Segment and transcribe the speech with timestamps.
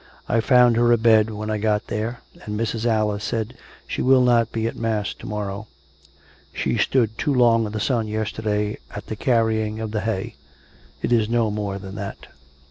[0.27, 2.87] I found her a bed when I got there; and Mrs.
[2.87, 3.49] Alice says
[3.85, 5.67] she will not be at mass to morrow.
[6.51, 10.37] She stood too long in the sun yesterday, at the carrying of the hay;
[11.03, 12.25] it is no more than that."